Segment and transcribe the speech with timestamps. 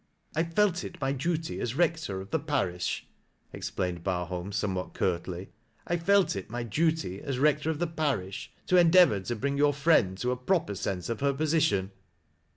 [0.35, 3.05] "I felt it my duty as Rector of the parish,"
[3.53, 5.51] explaineo Barholm somewhat curtly,"
[5.85, 9.73] I felt it my duty as Rector of the parish, to endeavor to bring your
[9.75, 11.91] friend to a proper sense of her position."